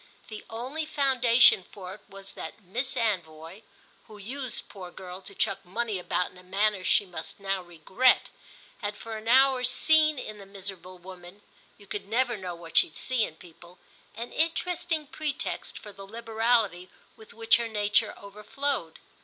The 0.29 0.43
only 0.49 0.83
foundation 0.83 1.63
for 1.71 1.93
it 1.93 2.01
was 2.09 2.33
that 2.33 2.63
Miss 2.63 2.95
Anvoy, 2.95 3.61
who 4.07 4.17
used, 4.17 4.67
poor 4.67 4.89
girl, 4.89 5.21
to 5.21 5.35
chuck 5.35 5.63
money 5.63 5.99
about 5.99 6.31
in 6.31 6.39
a 6.39 6.43
manner 6.43 6.83
she 6.83 7.05
must 7.05 7.39
now 7.39 7.61
regret, 7.61 8.29
had 8.79 8.97
for 8.97 9.15
an 9.15 9.27
hour 9.27 9.63
seen 9.63 10.17
in 10.17 10.39
the 10.39 10.47
miserable 10.47 10.97
woman—you 10.97 11.85
could 11.85 12.07
never 12.07 12.35
know 12.35 12.55
what 12.55 12.77
she'd 12.77 12.97
see 12.97 13.23
in 13.25 13.35
people—an 13.35 14.31
interesting 14.31 15.05
pretext 15.05 15.77
for 15.77 15.91
the 15.93 16.07
liberality 16.07 16.89
with 17.15 17.35
which 17.35 17.57
her 17.57 17.67
nature 17.67 18.17
overflowed. 18.17 18.97